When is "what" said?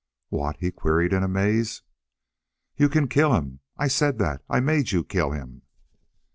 0.29-0.55